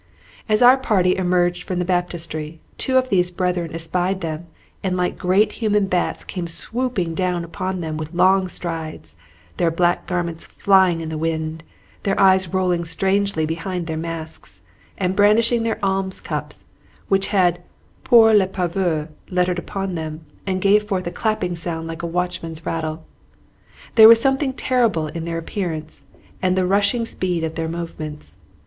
As 0.49 0.63
our 0.63 0.77
party 0.77 1.15
emerged 1.15 1.61
from 1.61 1.77
the 1.77 1.85
Baptistery, 1.85 2.59
two 2.79 2.97
of 2.97 3.11
these 3.11 3.29
Brethren 3.29 3.71
espied 3.71 4.21
them, 4.21 4.47
and 4.83 4.97
like 4.97 5.15
great 5.15 5.51
human 5.51 5.85
bats 5.85 6.23
came 6.23 6.47
swooping 6.47 7.13
down 7.13 7.43
upon 7.43 7.81
them 7.81 7.97
with 7.97 8.11
long 8.15 8.47
strides, 8.47 9.15
their 9.57 9.69
black 9.69 10.07
garments 10.07 10.43
flying 10.43 11.01
in 11.01 11.09
the 11.09 11.19
wind, 11.19 11.63
their 12.01 12.19
eyes 12.19 12.47
rolling 12.47 12.83
strangely 12.83 13.45
behind 13.45 13.85
their 13.85 13.95
masks, 13.95 14.63
and 14.97 15.15
brandishing 15.15 15.61
their 15.61 15.77
alms 15.85 16.19
cups, 16.19 16.65
which 17.07 17.27
had 17.27 17.61
"Pour 18.03 18.33
les 18.33 18.47
Pauvres" 18.47 19.07
lettered 19.29 19.59
upon 19.59 19.93
them, 19.93 20.25
and 20.47 20.61
gave 20.63 20.81
forth 20.81 21.05
a 21.05 21.11
clapping 21.11 21.55
sound 21.55 21.85
like 21.85 22.01
a 22.01 22.07
watchman's 22.07 22.65
rattle. 22.65 23.03
There 23.93 24.07
was 24.07 24.19
something 24.19 24.53
terrible 24.53 25.09
in 25.09 25.25
their 25.25 25.37
appearance 25.37 26.05
and 26.41 26.55
the 26.57 26.65
rushing 26.65 27.05
speed 27.05 27.43
of 27.43 27.53
their 27.53 27.69
movements. 27.69 28.37